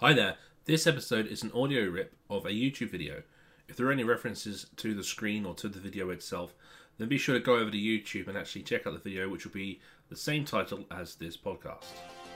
[0.00, 0.36] Hi there.
[0.64, 3.24] This episode is an audio rip of a YouTube video.
[3.66, 6.54] If there are any references to the screen or to the video itself,
[6.98, 9.44] then be sure to go over to YouTube and actually check out the video, which
[9.44, 11.86] will be the same title as this podcast.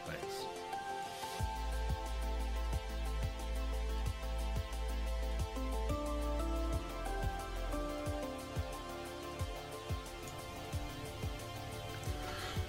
[0.06, 0.44] Thanks.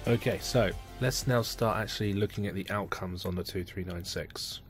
[0.06, 0.70] Okay, so
[1.00, 4.60] let's now start actually looking at the outcomes on the 2396.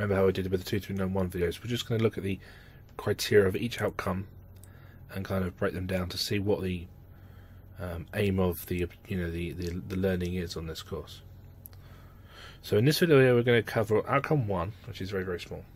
[0.00, 1.62] Remember how I did it with the 2391 videos?
[1.62, 2.38] We're just going to look at the
[2.96, 4.28] criteria of each outcome
[5.12, 6.86] and kind of break them down to see what the
[7.78, 11.20] um, aim of the you know the, the the learning is on this course.
[12.62, 15.66] So in this video we're going to cover outcome one, which is very very small.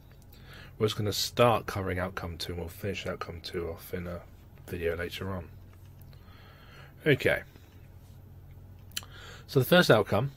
[0.79, 4.07] We're just going to start covering outcome two, and we'll finish outcome two off in
[4.07, 4.23] a
[4.67, 5.51] video later on.
[7.07, 7.43] Okay.
[9.47, 10.33] So the first outcome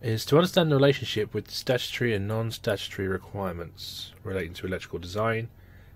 [0.00, 5.48] is to understand the relationship with statutory and non-statutory requirements relating to electrical design,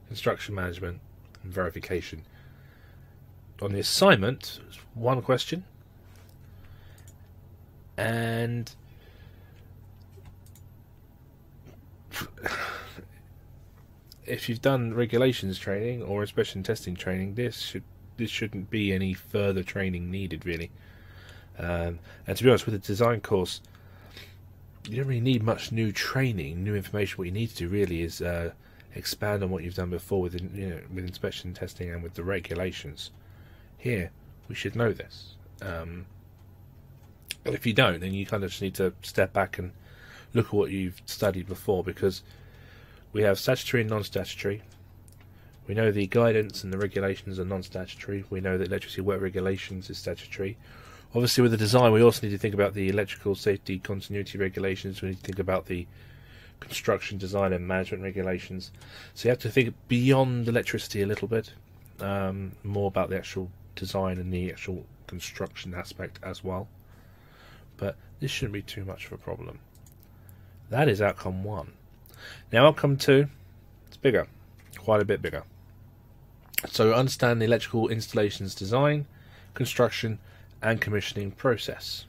[0.09, 1.01] construction management,
[1.43, 2.23] and verification.
[3.61, 4.61] On the assignment,
[4.95, 5.65] one question,
[7.97, 8.75] and
[14.27, 17.85] if you've done regulations training or inspection testing training, this should
[18.17, 20.71] this shouldn't be any further training needed, really.
[21.59, 23.63] Um, and to be honest, with the design course,
[24.89, 27.19] you don't really need much new training, new information.
[27.19, 28.51] What you need to do really is uh,
[28.95, 32.25] expand on what you've done before with you know, with inspection testing and with the
[32.25, 33.11] regulations.
[33.79, 34.11] Here,
[34.49, 35.35] we should know this.
[35.61, 36.07] Um,
[37.45, 39.73] if you don't, then you kind of just need to step back and
[40.35, 42.23] look at what you've studied before because
[43.13, 44.63] we have statutory and non-statutory.
[45.67, 48.25] We know the guidance and the regulations are non-statutory.
[48.31, 50.57] We know that electricity work regulations is statutory.
[51.15, 55.03] Obviously, with the design, we also need to think about the electrical safety continuity regulations.
[55.03, 55.87] We need to think about the
[56.59, 58.73] construction design and management regulations.
[59.15, 61.53] So you have to think beyond electricity a little bit,
[62.01, 66.69] um, more about the actual design and the actual construction aspect as well.
[67.77, 69.59] But this shouldn't be too much of a problem.
[70.71, 71.73] That is outcome one.
[72.53, 73.29] Now, outcome two,
[73.89, 74.27] it's bigger,
[74.79, 75.43] quite a bit bigger.
[76.69, 79.07] So understand the electrical installations design,
[79.53, 80.19] construction,
[80.63, 82.07] and commissioning process.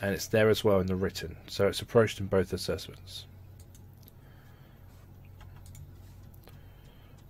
[0.00, 3.26] And it's there as well in the written, so it's approached in both assessments.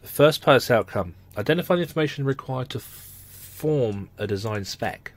[0.02, 1.14] The first part is outcome.
[1.36, 5.12] Identify the information required to form a design spec.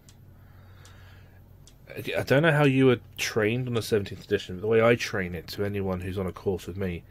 [2.17, 4.95] I don't know how you were trained on the 17th edition, but the way I
[4.95, 7.03] train it to anyone who's on a course with me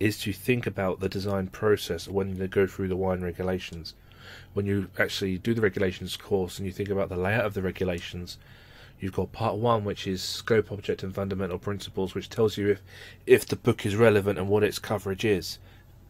[0.00, 3.94] is to think about the design process when you go through the wiring regulations
[4.54, 7.62] when you actually do the regulations course and you think about the layout of the
[7.62, 8.38] regulations,
[9.00, 12.82] you've got part one, which is scope, object, and fundamental principles, which tells you if
[13.26, 15.58] if the book is relevant and what its coverage is.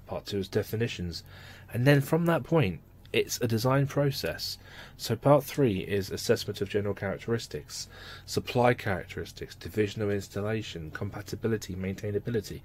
[0.06, 1.25] Part two is definitions,
[1.73, 2.81] and then from that point,
[3.12, 4.59] it's a design process.
[4.97, 7.89] So part three is assessment of general characteristics,
[8.25, 12.62] supply characteristics, division of installation, compatibility, maintainability.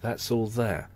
[0.00, 0.88] That's all there.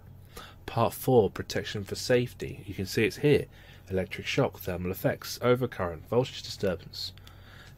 [0.66, 2.62] Part four, protection for safety.
[2.66, 3.46] You can see it's here
[3.90, 7.12] electric shock, thermal effects, overcurrent, voltage disturbance.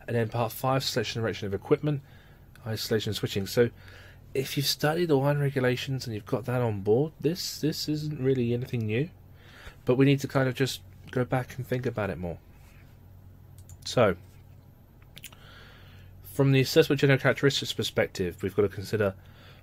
[0.06, 2.02] And then part 5, selection and direction of equipment,
[2.66, 3.46] isolation and switching.
[3.46, 3.70] So
[4.34, 8.20] if you've studied the wiring regulations and you've got that on board, this this isn't
[8.20, 9.08] really anything new.
[9.84, 12.38] But we need to kind of just go back and think about it more.
[13.84, 14.16] So,
[16.32, 19.14] from the assessment general characteristics perspective, we've got to consider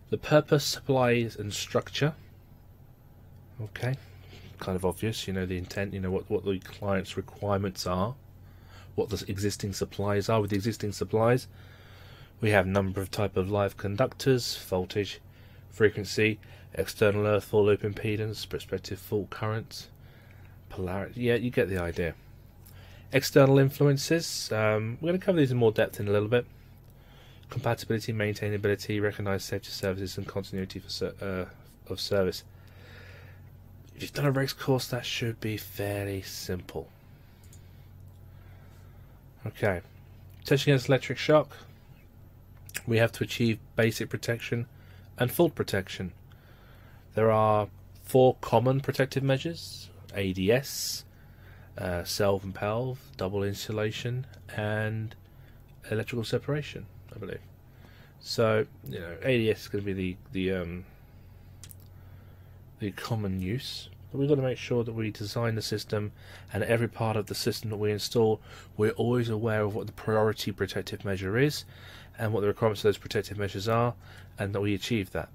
[0.10, 2.14] the purpose, supplies, and structure.
[3.62, 3.96] Okay,
[4.62, 5.28] kind of obvious.
[5.28, 5.94] You know the intent.
[5.94, 8.16] You know what what the client's requirements are,
[8.96, 10.40] what the existing supplies are.
[10.40, 11.48] With the existing supplies,
[12.40, 15.20] we have number of type of live conductors, voltage,
[15.70, 16.40] frequency,
[16.74, 19.90] external earth full loop impedance, prospective fault current,
[20.70, 21.22] polarity.
[21.22, 22.16] Yeah, you get the idea.
[23.12, 24.52] External influences.
[24.54, 26.46] Um, we're going to cover these in more depth in a little bit.
[27.50, 32.46] Compatibility, maintainability, recognized safety services, and continuity for uh, of service.
[34.02, 36.90] If you've done a regs course, that should be fairly simple.
[39.46, 39.82] Okay.
[40.40, 41.56] Protection against electric shock.
[42.88, 44.66] We have to achieve basic protection
[45.20, 46.14] and fault protection.
[47.14, 47.68] There are
[48.04, 51.06] four common protective measures ADS,
[51.78, 54.26] uh, and PALV, double insulation,
[54.58, 55.14] and
[55.92, 57.42] electrical separation, I believe.
[58.20, 60.86] So, you know, ADS is going to be the, the um,
[62.82, 63.90] the common use.
[64.12, 66.12] But we've got to make sure that we design the system
[66.52, 68.42] and every part of the system that we install,
[68.76, 71.64] we're always aware of what the priority protective measure is
[72.18, 73.94] and what the requirements of those protective measures are,
[74.38, 75.30] and that we achieve that.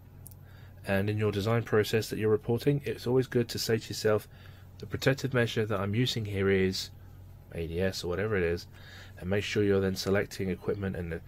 [0.86, 4.28] And in your design process that you're reporting, it's always good to say to yourself,
[4.78, 6.90] the protective measure that I'm using here is
[7.54, 8.66] ADS or whatever it is,
[9.18, 11.20] and make sure you're then selecting equipment and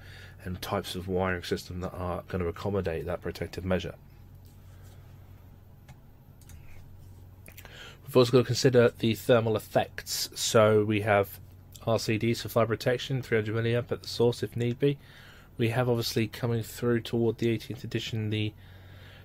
[0.45, 3.95] and types of wiring system that are going to accommodate that protective measure.
[8.09, 10.31] We've also got to consider the thermal effects.
[10.35, 11.39] So we have
[11.87, 14.97] RCDs for fire protection, 300 milliamp at the source if need be.
[15.59, 18.55] We have obviously coming through toward the 18th edition the,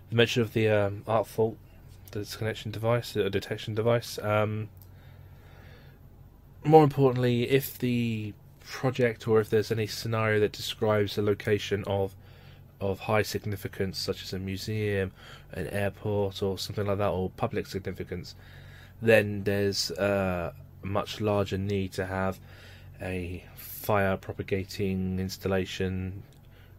[0.09, 1.57] the mention of the um, arc fault
[2.11, 4.19] disconnection device, a detection device.
[4.19, 4.67] Um,
[6.65, 12.15] more importantly, if the project or if there's any scenario that describes a location of
[12.81, 15.13] of high significance, such as a museum,
[15.53, 18.35] an airport, or something like that, or public significance,
[19.03, 20.53] then there's uh,
[20.83, 22.39] a much larger need to have
[23.01, 26.23] a fire propagating installation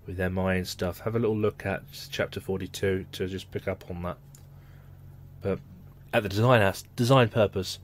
[0.06, 1.00] with MI and stuff.
[1.00, 4.18] Have a little look at chapter 42 to just pick up on that.
[5.42, 5.58] But
[6.12, 7.78] at the design design purpose,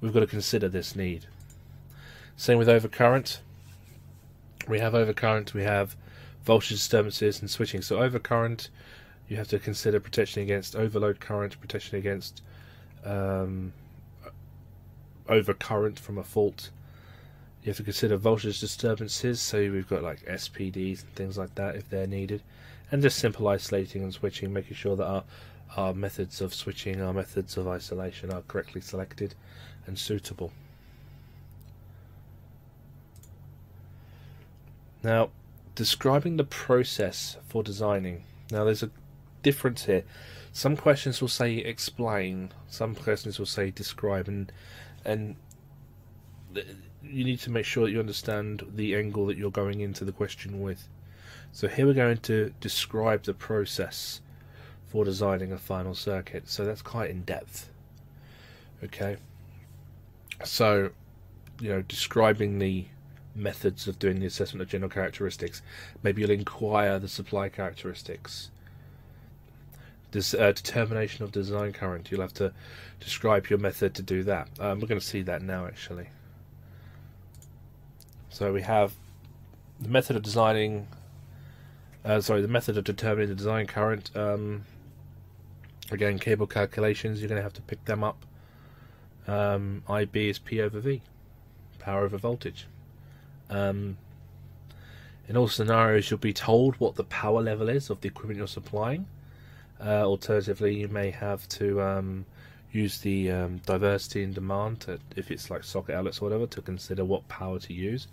[0.00, 1.26] we've got to consider this need.
[2.36, 3.38] Same with overcurrent
[4.68, 5.96] we have overcurrent, we have
[6.44, 7.82] voltage disturbances and switching.
[7.82, 8.68] So overcurrent,
[9.28, 12.42] you have to consider protection against overload current, protection against
[13.04, 13.72] um,
[15.26, 16.70] overcurrent from a fault.
[17.62, 21.76] You have to consider voltage disturbances, so we've got like SPDs and things like that
[21.76, 22.42] if they're needed,
[22.92, 25.24] and just simple isolating and switching, making sure that our
[25.76, 29.34] our methods of switching, our methods of isolation are correctly selected
[29.86, 30.52] and suitable.
[35.02, 35.30] Now,
[35.74, 38.24] describing the process for designing.
[38.50, 38.90] Now, there's a
[39.42, 40.04] difference here.
[40.52, 44.50] Some questions will say explain, some questions will say describe, and
[45.06, 45.36] and
[47.02, 50.12] you need to make sure that you understand the angle that you're going into the
[50.12, 50.88] question with.
[51.52, 54.20] So here we're going to describe the process
[54.86, 56.48] for designing a final circuit.
[56.48, 57.70] So that's quite in depth.
[58.82, 59.16] Okay.
[60.44, 60.90] So,
[61.60, 62.86] you know, describing the
[63.34, 65.62] methods of doing the assessment of general characteristics.
[66.02, 68.50] Maybe you'll inquire the supply characteristics.
[70.16, 72.50] This uh, determination of design current, you'll have to
[73.00, 74.48] describe your method to do that.
[74.58, 76.08] Um, we're going to see that now actually.
[78.30, 78.94] So we have
[79.78, 80.88] the method of designing,
[82.02, 84.10] uh, sorry, the method of determining the design current.
[84.16, 84.64] Um,
[85.90, 88.24] again, cable calculations, you're going to have to pick them up.
[89.28, 91.02] Um, IB is P over V,
[91.78, 92.66] power over voltage.
[93.50, 93.98] Um,
[95.28, 98.46] in all scenarios, you'll be told what the power level is of the equipment you're
[98.46, 99.06] supplying.
[99.80, 102.24] Uh, alternatively, you may have to um,
[102.72, 106.62] use the um, diversity in demand, to, if it's like socket outlets or whatever, to
[106.62, 108.08] consider what power to use.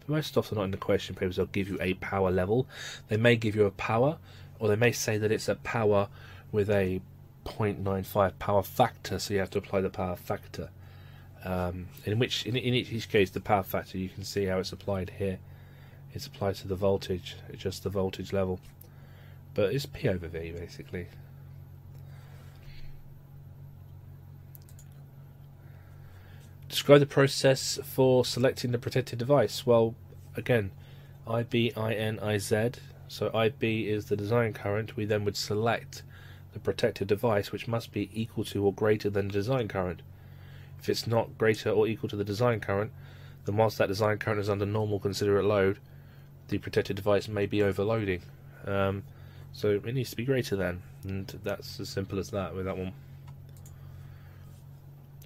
[0.00, 2.66] But most often, not in the question papers, they'll give you a power level.
[3.08, 4.18] They may give you a power,
[4.58, 6.08] or they may say that it's a power
[6.50, 7.00] with a
[7.44, 10.70] 0.95 power factor, so you have to apply the power factor.
[11.44, 14.72] Um, in which, in, in each case, the power factor you can see how it's
[14.72, 15.38] applied here.
[16.14, 18.60] It's applied to the voltage, just the voltage level,
[19.54, 21.08] but it's P over V basically.
[26.68, 29.66] Describe the process for selecting the protected device.
[29.66, 29.94] Well,
[30.36, 30.70] again,
[31.26, 32.78] IB IN IZ.
[33.08, 34.96] So IB is the design current.
[34.96, 36.02] We then would select
[36.54, 40.00] the protected device, which must be equal to or greater than the design current.
[40.80, 42.90] If it's not greater or equal to the design current,
[43.44, 45.78] then whilst that design current is under normal considerate load,
[46.48, 48.22] the protected device may be overloading.
[48.66, 49.02] Um,
[49.52, 52.76] so it needs to be greater than, and that's as simple as that with that
[52.76, 52.92] one.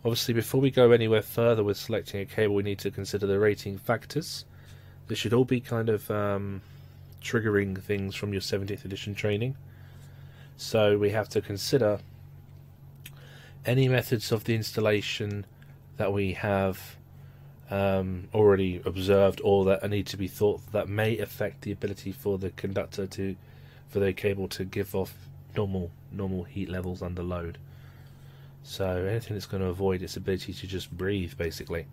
[0.05, 3.39] Obviously, before we go anywhere further with selecting a cable, we need to consider the
[3.39, 4.45] rating factors.
[5.09, 6.63] This should all be kind of um,
[7.23, 9.57] triggering things from your 17th edition training.
[10.57, 12.01] So we have to consider
[13.65, 15.45] any methods of the installation
[15.97, 16.97] that we have
[17.71, 22.39] um, already observed or that need to be thought that may affect the ability for
[22.39, 23.35] the conductor to
[23.89, 25.15] for the cable to give off
[25.57, 27.59] normal normal heat levels under load.
[28.63, 31.87] So anything that's going to avoid its ability to just breathe, basically.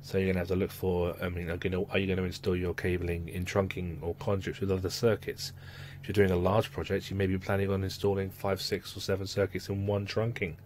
[0.00, 1.14] So you're going to have to look for.
[1.22, 4.14] I mean, are, going to, are you going to install your cabling in trunking or
[4.14, 5.52] conduits with other circuits?
[6.00, 9.00] If you're doing a large project, you may be planning on installing five, six, or
[9.00, 10.56] seven circuits in one trunking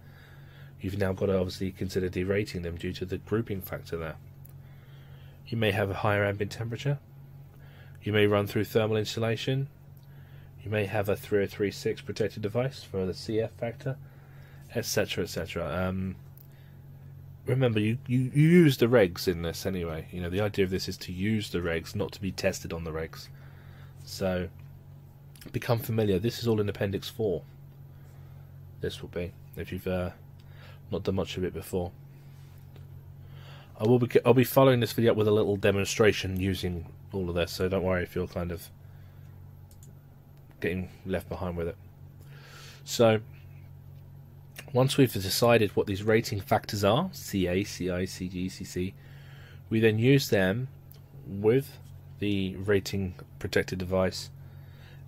[0.81, 4.17] you've now got to obviously consider derating them due to the grouping factor there.
[5.47, 6.99] You may have a higher ambient temperature.
[8.03, 9.69] You may run through thermal insulation.
[10.63, 13.97] You may have a 3036 protected device for the CF factor,
[14.75, 15.25] etc.
[15.25, 15.89] etc.
[15.89, 16.17] Um,
[17.47, 20.07] remember, you, you, you use the regs in this anyway.
[20.11, 22.73] You know, the idea of this is to use the regs, not to be tested
[22.73, 23.29] on the regs.
[24.05, 24.49] So
[25.53, 26.19] become familiar.
[26.19, 27.43] This is all in Appendix 4.
[28.81, 30.11] This will be, if you've uh,
[30.91, 31.93] not done much of it before.
[33.81, 37.29] I will be I'll be following this video up with a little demonstration using all
[37.29, 38.71] of this, so don't worry if you're kind of
[40.61, 41.77] getting left behind with it.
[42.85, 43.21] So
[44.73, 48.93] once we've decided what these rating factors are, CA, CI, CG, CC,
[49.71, 50.69] we then use them
[51.27, 51.79] with
[52.19, 54.31] the rating protected device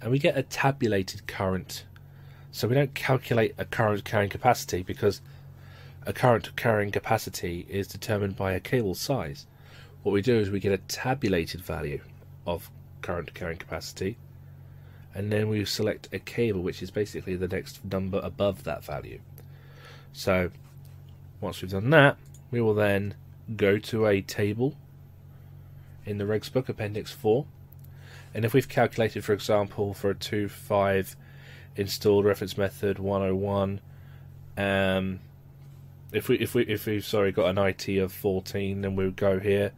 [0.01, 1.85] and we get a tabulated current.
[2.53, 5.21] So we don't calculate a current carrying capacity because
[6.07, 9.47] a current carrying capacity is determined by a cable size.
[10.03, 12.01] What we do is we get a tabulated value
[12.47, 12.71] of
[13.03, 14.17] current carrying capacity
[15.21, 19.21] and then we select a cable which is basically the next number above that value.
[20.15, 20.51] So
[21.43, 22.17] once we've done that,
[22.51, 23.13] we will then
[23.55, 24.77] go to a table
[26.07, 27.45] in the regs book, Appendix 4.
[28.33, 31.17] And if we've calculated, for example, for a 2.5
[31.77, 33.83] installed reference method 101,
[34.57, 35.21] um,
[36.15, 39.39] if we if we if we've sorry got an IT of 14, then we'll go
[39.39, 39.73] here,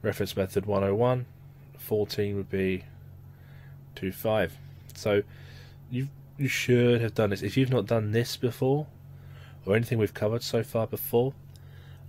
[0.00, 1.26] reference method 101,
[1.76, 2.84] 14 would be
[3.96, 4.50] 2.5.
[4.94, 5.22] So
[5.90, 6.08] you
[6.38, 7.42] you should have done this.
[7.42, 8.86] If you've not done this before,
[9.66, 11.34] or anything we've covered so far before,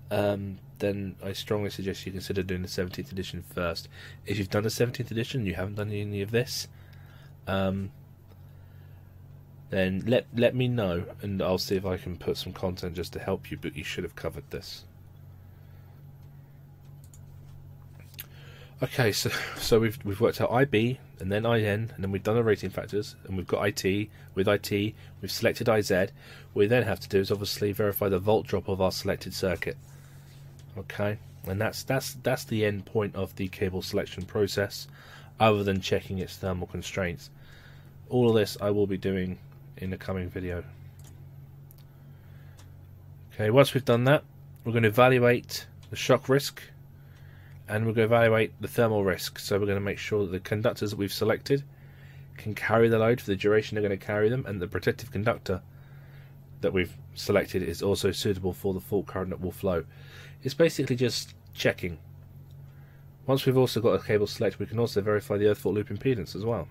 [0.10, 3.88] um, then I strongly suggest you consider doing the 17th edition first.
[4.26, 6.68] If you've done the 17th edition, you haven't done any of this,
[7.48, 7.92] um,
[9.70, 13.14] then let let me know, and I'll see if I can put some content just
[13.14, 13.58] to help you.
[13.58, 14.86] But you should have covered this.
[18.84, 22.36] Okay, so so we've we've worked out IB and then IN and then we've done
[22.36, 25.90] the rating factors and we've got IT with IT we've selected IZ.
[25.90, 26.12] What
[26.54, 29.78] we then have to do is obviously verify the volt drop of our selected circuit.
[30.78, 34.90] Okay, and that's that's that's the end point of the cable selection process,
[35.40, 37.30] other than checking its thermal constraints.
[38.10, 39.40] All of this I will be doing
[39.78, 40.62] in the coming video.
[43.34, 44.26] Okay, once we've done that,
[44.66, 46.62] we're going to evaluate the shock risk
[47.68, 49.40] and we're going to evaluate the thermal risk.
[49.40, 51.64] So we're going to make sure that the conductors that we've selected
[52.38, 55.12] can carry the load for the duration they're going to carry them, and the protective
[55.12, 55.62] conductor
[56.62, 59.84] that we've selected is also suitable for the fault current that will flow.
[60.44, 62.00] It's basically just checking.
[63.26, 65.90] Once we've also got a cable selected, we can also verify the earth fault loop
[65.90, 66.68] impedance as well.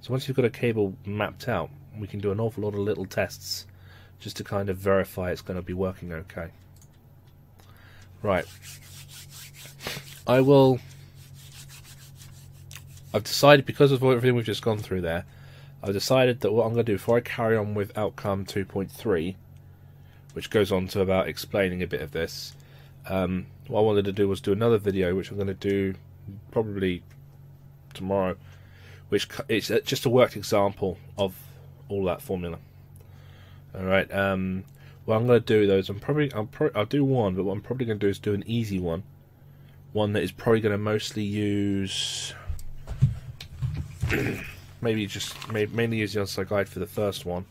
[0.00, 2.80] So once you've got a cable mapped out, we can do an awful lot of
[2.80, 3.66] little tests
[4.18, 6.48] just to kind of verify it's going to be working okay.
[8.22, 8.44] Right,
[10.26, 10.78] I will.
[13.12, 15.24] I've decided because of everything we've just gone through there.
[15.82, 19.34] I've decided that what I'm going to do before I carry on with outcome 2.3,
[20.32, 22.54] which goes on to about explaining a bit of this,
[23.08, 25.94] um, what I wanted to do was do another video, which I'm going to do
[26.52, 27.02] probably
[27.94, 28.36] tomorrow,
[29.08, 31.34] which it's just a worked example of
[31.88, 32.58] all that formula.
[33.74, 34.10] All right.
[34.14, 34.64] Um,
[35.04, 37.42] what I'm going to do though is I'm probably I'll, pro- I'll do one, but
[37.42, 39.02] what I'm probably going to do is do an easy one
[39.92, 42.34] one that is probably going to mostly use
[44.80, 47.44] maybe just mainly use the on-site guide for the first one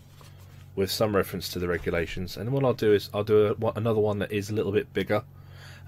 [0.75, 2.37] with some reference to the regulations.
[2.37, 4.93] And what I'll do is I'll do a, another one that is a little bit
[4.93, 5.23] bigger.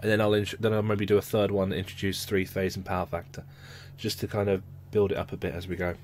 [0.02, 2.86] And then I'll then I'll maybe do a third one that introduce three phase and
[2.86, 3.44] power factor
[3.98, 5.96] just to kind of build it up a bit as we go.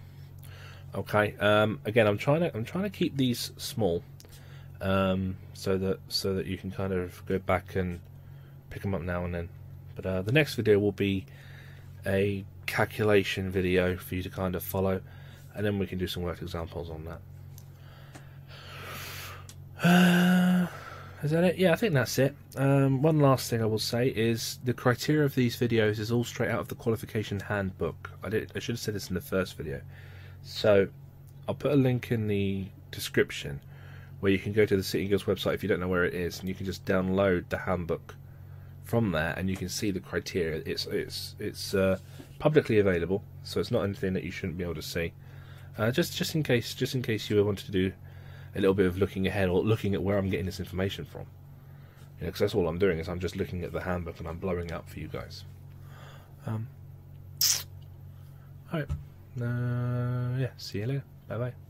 [0.95, 4.03] Okay um, again I'm trying to I'm trying to keep these small
[4.79, 7.99] um, so that so that you can kind of go back and
[8.69, 9.49] pick them up now and then
[10.01, 11.25] but uh, the next video will be
[12.05, 15.01] a calculation video for you to kind of follow,
[15.53, 17.21] and then we can do some worked examples on that.
[19.83, 20.67] Uh,
[21.23, 21.57] is that it?
[21.57, 22.33] Yeah, I think that's it.
[22.55, 26.23] Um, one last thing I will say is the criteria of these videos is all
[26.23, 28.09] straight out of the qualification handbook.
[28.23, 28.53] I did.
[28.55, 29.81] I should have said this in the first video.
[30.43, 30.87] So
[31.45, 33.59] I'll put a link in the description
[34.21, 36.05] where you can go to the City & Guilds website if you don't know where
[36.05, 38.15] it is, and you can just download the handbook
[38.89, 40.63] from there, and you can see the criteria.
[40.65, 41.99] It's it's it's uh,
[42.39, 45.13] publicly available, so it's not anything that you shouldn't be able to see.
[45.77, 47.93] Uh, just just in case, just in case you wanted to do
[48.55, 51.25] a little bit of looking ahead or looking at where I'm getting this information from.
[52.19, 54.71] Because that's all I'm doing is I'm just looking at the handbook and I'm blowing
[54.71, 55.45] up for you guys.
[56.45, 56.67] Um,
[58.73, 58.89] all right.
[59.39, 60.49] Uh, yeah.
[60.57, 61.03] See you later.
[61.27, 61.68] Bye bye.